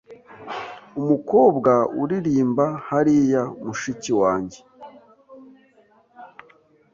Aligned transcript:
Umukobwa 0.99 1.71
uririmba 2.01 2.65
hariya 2.87 3.41
mushiki 3.65 4.11
wanjye. 4.21 4.59